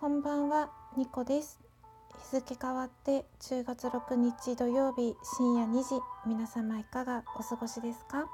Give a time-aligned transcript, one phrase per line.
[0.00, 1.58] こんばんは、ニコです。
[2.30, 8.28] 日付変わって10月6日土曜日深夜2時、皆様いかがお過ごしですか？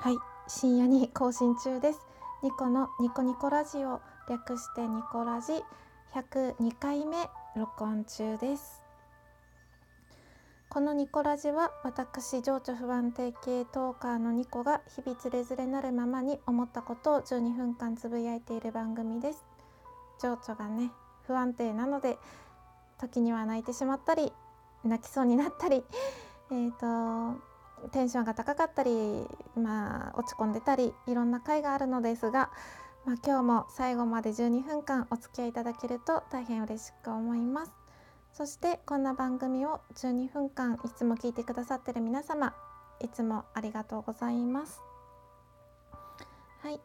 [0.00, 0.16] はい、
[0.48, 2.00] 深夜に更新中です。
[2.42, 4.00] ニコのニコニコラジオ、
[4.30, 5.52] 略してニコラジ
[6.14, 8.80] 102回目録音中です。
[10.70, 19.44] このニコラジは私情緒不安定系トーカーのニコが日々つれづれなるままに思ったことを12分間つぶやいている番組です。
[20.20, 20.90] 情緒がね
[21.26, 22.18] 不安定なので
[22.98, 24.32] 時には泣いてしまったり
[24.84, 25.84] 泣きそうになったり
[26.50, 27.40] えーと
[27.92, 32.50] テンションが高かったりまあ落ち込んでたりいろんな回があるのですが、
[33.04, 37.72] まあ、今日も最後まで12分間お付き合いいただけると大変嬉しく思います。
[38.32, 42.52] そしてこんな番組を12分間いつも聞いてくださってる皆様
[43.00, 44.80] いつもありがとうございます。
[46.62, 46.80] はい、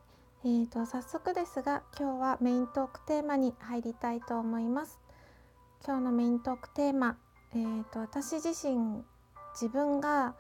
[0.46, 4.98] えーと早速ですが今日はメイントークテーマに入りたいと思います。
[5.86, 7.18] 今日のメイントークテーマ、
[7.54, 9.04] えーと私自身
[9.52, 10.36] 自分が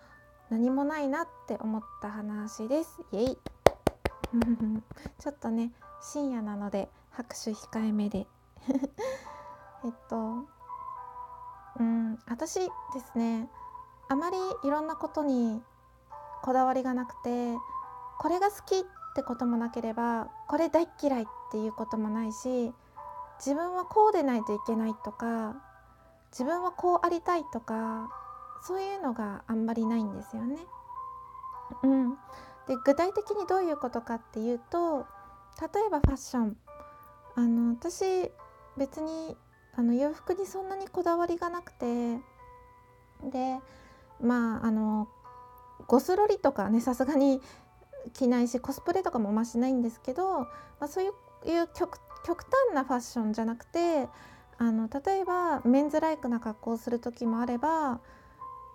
[0.49, 3.01] 何もないなって思った話です。
[3.11, 3.37] イエイ
[5.19, 8.25] ちょっとね深夜なので拍手控えめで
[9.83, 10.45] えっと
[11.77, 12.69] うん私で
[13.01, 13.49] すね
[14.07, 15.61] あまりいろんなことに
[16.41, 17.57] こだわりがなくて
[18.17, 22.71] これが好きっってこともなければこれ大っ嫌いっていうこともないし
[23.39, 25.55] 自分はこうでないといけないとか
[26.31, 28.09] 自分はこうありたいとか
[28.61, 30.57] そういうのがあんまりないんですよね。
[31.83, 32.11] うん、
[32.67, 35.05] で具体的にどういうことかっていうと
[35.61, 36.57] 例えばファッション
[37.35, 38.31] あの私
[38.77, 39.37] 別に
[39.75, 42.17] あの洋服にそんなにこだわりがなくて
[43.23, 43.59] で
[44.21, 45.07] まああの
[45.87, 47.41] ゴスロリとかねさすがに
[48.13, 50.47] 着ないしコスプレとかもましないんですけど、ま
[50.81, 51.11] あ、そういう
[51.75, 54.07] 極端なファッションじゃなくて
[54.57, 58.01] あの例えばメンズライクな格好をする時もあれば、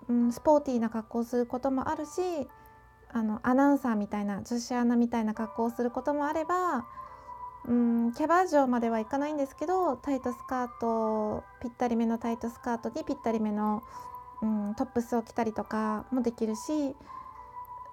[0.09, 2.49] うん、スポーティーな格好をすることもあるし
[3.13, 6.87] あのアナウンサーみたいな女子アナみたいな格好をすることもあれば
[7.67, 13.83] うんキャバ嬢まではいかないんですけどタイトスカートぴったりめのタイトスカートにぴったりめの、
[14.43, 16.95] うん、トップスを着たりとかもできるし、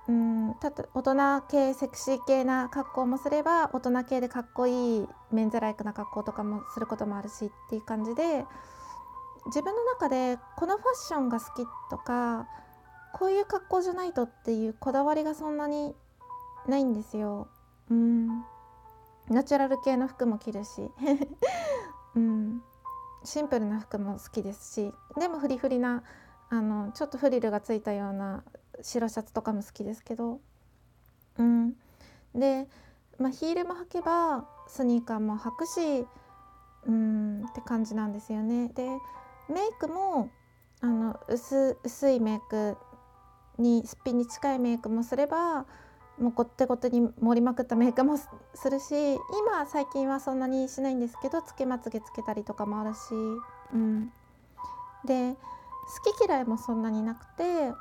[0.08, 8.46] うん、た大人系セクシー系な格好もすれば大人系でかっこいいメンズライクな格好とかもすることもあるしっていう感じで
[9.48, 12.48] 自分の中でこのファッションが好きとか
[13.14, 15.96] こういう格好じゃないとっていうこだわりがそんなに
[16.68, 17.48] ないんですよ。
[17.90, 18.28] うん。
[19.30, 20.92] ナチュラル系の服も着るし、
[22.16, 22.64] うん、
[23.24, 24.94] シンプルな服も好きですし。
[25.18, 26.04] でもフリフリな
[26.50, 28.44] あのちょっとフリルがついたような
[28.82, 30.40] 白シャツとかも好きですけど、
[31.38, 31.74] うん、
[32.36, 32.68] で、
[33.20, 36.06] まあ、ヒールも履けばスニーカーも履くし、
[36.88, 38.70] うん、って感じなんですよね。
[38.70, 38.88] で
[39.50, 40.30] メイクも
[40.82, 41.76] あの薄
[42.10, 42.78] いメイク
[43.58, 45.66] にすっぴんに近いメイクもすれば
[46.20, 48.18] もうごってごてに盛りまくったメイクも
[48.56, 53.14] するし今最近はそんなにしないんですけどつけまつげつけたりとかもあるし、
[53.74, 54.12] うん、
[55.06, 57.74] で好き嫌いもそんなになくて、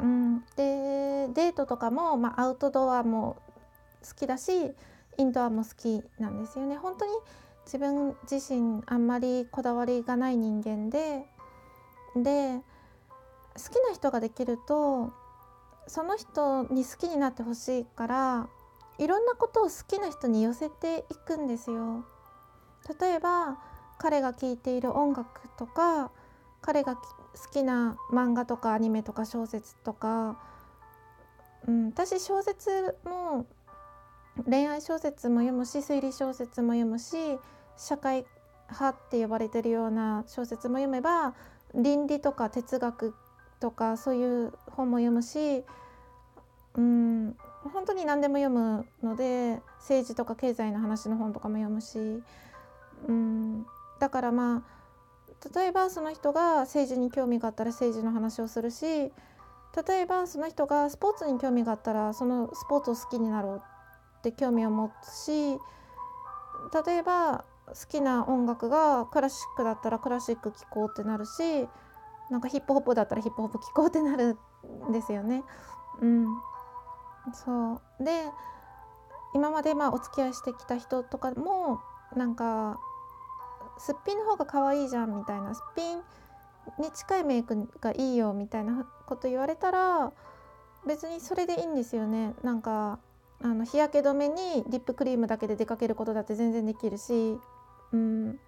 [0.00, 3.36] うん、でデートとかも、まあ、アウトドアも
[4.06, 4.72] 好きだし
[5.18, 6.76] インドアも好きなんですよね。
[6.76, 7.12] 本当に
[7.66, 11.24] 自分自身あんまりこだわりがない人間で
[12.16, 12.60] で
[13.54, 15.12] 好きな人ができると
[15.86, 18.48] その人に好きになってほしいから
[18.98, 22.04] いろんなことを好きな人に寄せていくんですよ。
[23.00, 23.58] 例えば
[23.98, 26.10] 彼が聴いている音楽とか
[26.62, 26.96] 彼が
[27.34, 30.38] 好きな漫画とかアニメとか小説とか、
[31.66, 33.46] うん、私小説も
[34.48, 37.16] 恋愛小説も読むし推理小説も読むし
[37.76, 38.24] 社会
[38.70, 41.34] 派って呼ばれてるような小説も読めば
[41.74, 43.14] 倫理とか哲学
[43.60, 45.64] とかそういう本も読むし
[46.74, 47.36] うん
[47.72, 52.22] 本当に何でも読むので政治とか経済の話の本とかも読むし
[53.08, 53.66] うん
[53.98, 54.79] だからまあ
[55.54, 58.86] 例えばその人が政治に興味があったら政治の話をするし
[59.86, 63.62] 例えばその人がスポーツに興味があったらそのスポーツを好きになろう
[64.18, 65.58] って興味を持つし
[66.86, 71.68] 例えば好きな音楽がクラシックだったらクラシック聴こうってなるし
[72.30, 74.36] なんかヒップホップだったらヒップホップ聴こうってなる
[74.88, 75.42] んですよね。
[76.00, 76.26] うん、
[77.32, 78.24] そうで
[79.34, 81.80] 今までまあお付き合いしてきた人とかも
[82.16, 82.78] なんか
[83.80, 90.12] すっぴんの方が可愛いじゃんみたいなすっぴんに近いメイクがいいよみたいなこと言われたら
[90.86, 92.34] 別にそれでいいんですよね。
[92.42, 92.98] なんか
[93.42, 97.38] あの日焼け止めにリップクリームだけで出かけることだって全然できるし、
[97.92, 98.38] うん、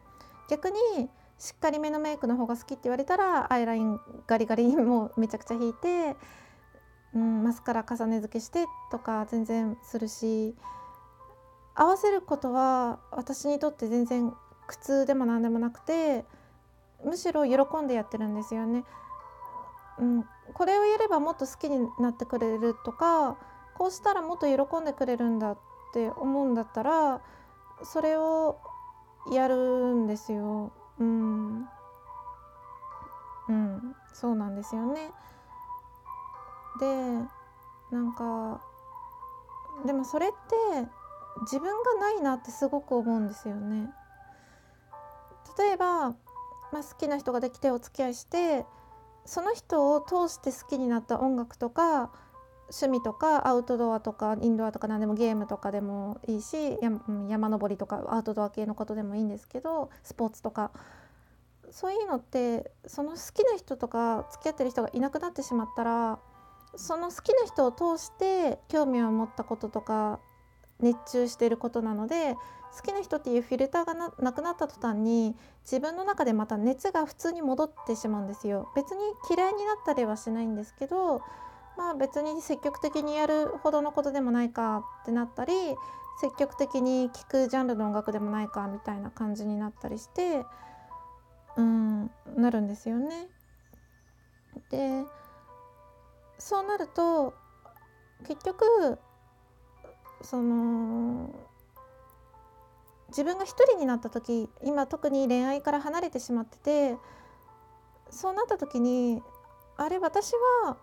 [0.48, 0.76] 逆に
[1.38, 6.14] しっかりめのメイクの方が好きって言われたらアイラインガリガリもうめちゃくちゃ引いて、
[7.14, 10.54] うん、マスカラ重ね付けしてとか全然するし。
[11.74, 14.32] 合わせることは私にとって全然
[14.66, 16.24] 苦痛でも何でもなくて
[17.04, 18.84] むしろ喜んでやってるんですよね。
[19.98, 20.24] うん、
[20.54, 23.36] これをやればもっと好きになってくれるとか
[23.74, 25.58] こうしたらもっと喜んでくれるんだっ
[25.92, 27.20] て思うんだったら
[27.84, 28.58] それを
[29.30, 30.72] やるんですよ。
[30.98, 31.68] うん、
[33.48, 35.10] うん、そうなんですよね。
[36.80, 36.86] で
[37.90, 38.60] なんか
[39.84, 40.88] でもそれって
[41.42, 43.90] 自分がないなってすごく思うんですよね。
[45.58, 48.64] 例えば、まあ、好きな人ができてお付き合いして
[49.24, 52.10] その人を通して好きになった音楽とか
[52.70, 56.78] 趣味とかアウトドアとかインドアとか何でもゲームとかでもいいし
[57.28, 60.70] 山登りとかアウトドア系のことでもいいんですけどスポーツとか。
[61.72, 66.18] そういうのってその好きな人とか付き合ってる人がいなくなってしまったら
[66.76, 70.20] その好きな人を通して興味を持ったこととか
[70.80, 72.36] 熱中してることなので
[72.74, 81.20] 好きな人っていうフィルターがなくなった途端に自分の中でまた熱が普通に戻ってしまうんですよ別に嫌いになったりはしないんですけど
[81.76, 85.52] まあ別に積極的にやるほどのことでもないかってなったり
[86.20, 90.44] 積極的に聴くジャンルの音楽でもないかみたいな感じになったりして
[91.56, 93.28] うんなるんですよね。
[94.70, 95.04] で
[96.38, 97.34] そうなると
[98.26, 98.98] 結局
[100.22, 101.30] その
[103.12, 106.96] 自分が一人になった時今特に恋愛から離れてしまってて
[108.10, 109.22] そうなった時に
[109.76, 110.32] あれ私
[110.64, 110.76] は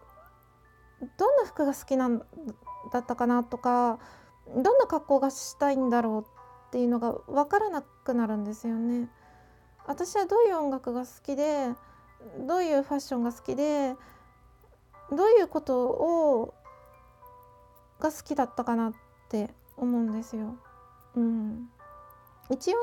[1.17, 2.19] どんな服が好きなん
[2.91, 3.99] だったかなとか
[4.47, 6.21] どんな格好がしたいんだろう
[6.67, 9.09] っていうのが分からなくなるんですよね。
[9.87, 11.73] 私はどういう音楽が好きで
[12.39, 13.95] どういうファッションが好きで
[15.11, 16.53] どういうことを
[17.99, 18.93] が好きだったかなっ
[19.29, 20.55] て思うんですよ。
[21.15, 21.69] うん、
[22.49, 22.79] 一応ね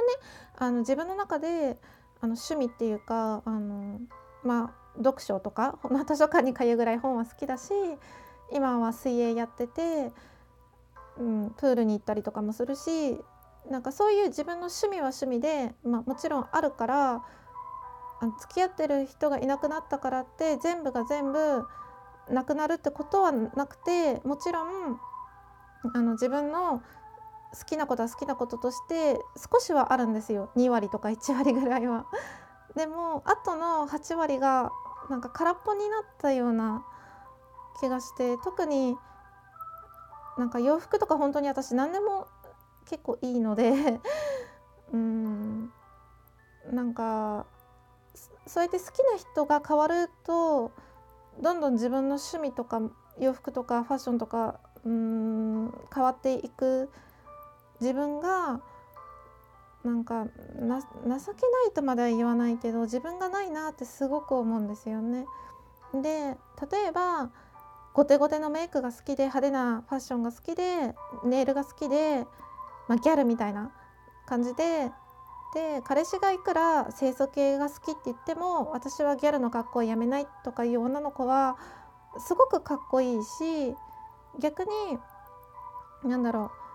[0.57, 1.77] あの自分の中で
[2.21, 4.01] あの趣味っていうかあの
[4.43, 7.73] まあ読書とか図書館に通うぐらい本は好きだし
[8.53, 10.13] 今は水泳やってて、
[11.19, 13.19] うん、プールに行ったりとかもするし
[13.71, 17.23] なんかそういう自分の趣味は趣味で、まあ、もちろんあるからあ
[18.41, 21.65] 付き合ってる人がいなくなったからって全部が全部
[22.31, 24.99] なくなるってことはなくてもちろん
[25.95, 26.83] あの自分の
[27.53, 32.07] 好きなことは好きなこととして少しはあるんですよ2割とか1割ぐらいは。
[32.75, 34.71] でもあとの8割が
[35.09, 36.85] なんか空っぽになったような
[37.81, 38.97] 気がして特に
[40.37, 42.27] なんか洋服とか本当に私何でも
[42.87, 44.01] 結構いいので
[44.93, 45.73] うん
[46.71, 47.47] なんか
[48.47, 50.71] そうやって好きな人が変わると
[51.41, 52.81] どんどん自分の趣味とか
[53.19, 56.91] 洋服とかファッションとかうん変わっていく
[57.81, 58.61] 自分が
[59.85, 60.27] なんか
[60.61, 65.27] な情けないとまでは言わないけど自分がないなってすごく思うんですよね。
[65.95, 66.37] で
[66.71, 67.31] 例えば
[67.95, 70.95] ゴテゴテのメイクが好きで派手なファッションが好きで
[71.25, 72.27] ネイルが好きで、
[72.89, 73.71] まあ、ギャルみたいな
[74.27, 74.91] 感じで
[75.55, 81.57] で彼氏がいくら清楚系が好きって言っても私はギャルの格好をやめないとかいう女の子は
[82.19, 83.75] すごくかっこいいし
[84.41, 84.69] 逆に
[86.05, 86.66] 何だろう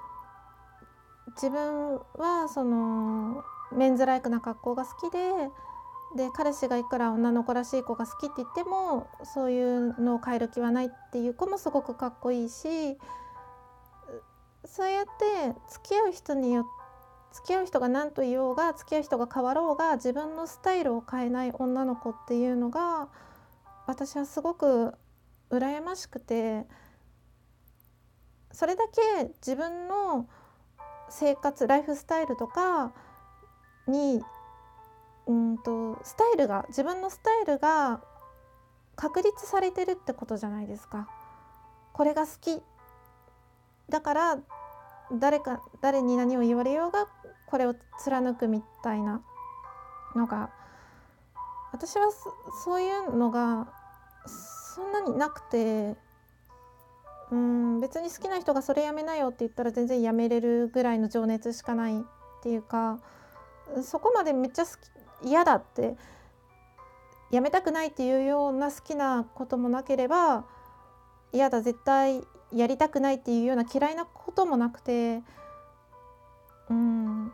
[1.36, 5.20] 自分はそのメンズライクな格好が好きで
[6.18, 12.98] で彼氏がいくら女の子らしい子が好きって言ってもそういうのを変える気はないっていう子もすごくかっこいいし
[14.66, 16.82] そうやって付き合う人によって
[17.34, 23.08] 付き合う人が何と言おうが付き合う人が変わろうが自分のスタイルを変えない女の子っていうのが
[23.88, 24.94] 私はすごく
[25.50, 26.66] 羨ましくて
[28.52, 28.84] それだ
[29.18, 30.28] け自分の
[31.12, 32.92] 生活ライフスタイルとか
[33.88, 34.24] に
[35.28, 38.02] うんとスタイルが自分のスタイルが
[38.96, 41.08] 確立されてるってことじゃないですか。
[41.94, 42.62] これが好き
[43.90, 44.38] だから
[45.14, 47.08] 誰か誰に何を言われようが
[47.48, 49.22] これを貫くみたいな
[50.16, 50.50] のが
[51.74, 52.10] 私は
[52.64, 53.68] そういうのが
[54.74, 55.96] そんなになくて
[57.32, 62.04] うん別に好きな人がそれやめなよって言ったら全然やめれるぐらいの情熱しかないっ
[62.44, 63.00] ていうか
[63.84, 64.72] そこまでめっちゃ好
[65.24, 65.96] き嫌だって
[67.32, 70.46] やめたくないっていうような好きなこともなければ
[71.32, 72.24] 嫌だ絶対
[72.54, 75.22] やりたくないっていうような嫌いなこともなくて
[76.70, 77.32] うん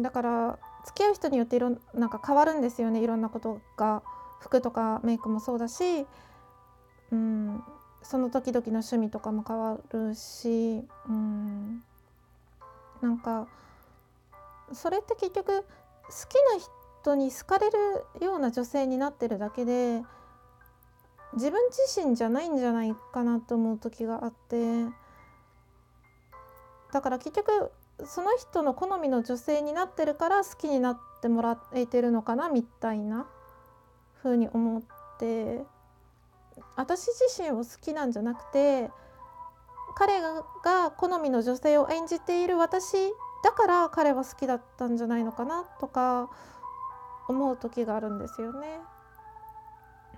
[0.00, 3.02] だから付き合う人によっていろなんか変わるんですよね。
[3.02, 4.02] いろんなことが
[4.40, 6.06] 服とかメイクもそうだし、
[8.04, 11.82] その時々の趣味とかも変わるし、うん、
[13.00, 13.48] なんか
[14.72, 15.64] それって結局好
[16.28, 16.64] きな
[17.00, 20.02] 人に好かれるような女性になってるだけで
[21.32, 24.84] 自分自身じゃないんじゃないかなと思う時があって
[26.92, 27.72] だから結局
[28.04, 33.26] その人の好みの女性になってるから好きになってもらえてるのかなみたいな
[34.22, 34.82] 風に思っ
[35.18, 35.64] て
[36.76, 38.90] 私自身を好きなんじゃなくて
[39.96, 42.96] 彼が好みの女性を演じている私
[43.44, 46.30] だから彼は好きだったんじゃないのかなとか
[47.28, 48.80] 思う時があるんですよね。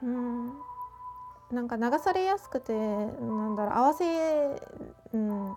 [0.03, 0.53] うん
[1.53, 4.61] なんか流されやすくてなんだろう合わせ、
[5.13, 5.57] うん、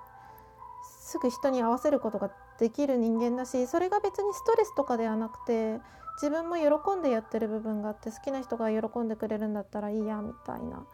[0.84, 5.80] すぐ人に合わせることができる人間だしそれが別にストレスとかではなくて
[6.22, 10.86] 自分も喜んでやってる部分があって好きな人が喜んでくれるんだったらいいやみたいな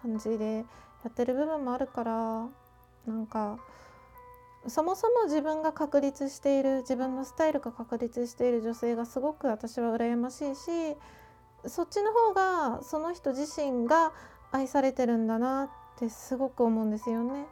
[0.00, 0.64] 感じで
[1.02, 2.46] やってる部分もあるから
[3.06, 3.58] なんか
[4.68, 10.96] そもそも自分が確立している自分のスタイルが確立している女性がすごく私は羨ましいし
[11.66, 14.12] そっちの方がその人自身が
[14.52, 17.46] 愛されてるんだなってすごく思うんですよね。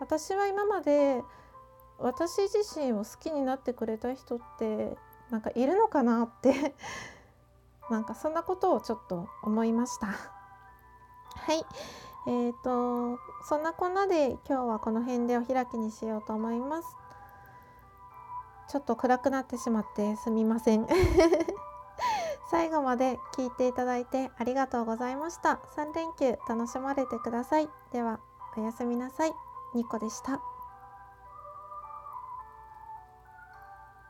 [0.00, 1.22] 私は今まで
[1.98, 4.96] 私自身を好きになってくれた人って
[5.30, 6.74] なんかいるのかなって
[7.90, 10.06] なんかそんなことをちょっと思いました。
[10.06, 10.14] は
[11.52, 11.64] い
[12.26, 13.18] えーと、
[13.48, 16.88] そんなこんなで今日はこの辺でお開きにしようと思います。
[18.68, 20.86] ちょっと暗くなってしまってすみません。
[22.50, 25.60] 最後まで聞いていただいてありがとうございました。
[25.76, 27.70] 3連休楽しまれてください。
[27.92, 28.20] では
[28.56, 29.32] おやすみなさい。
[29.74, 30.57] ニコでした。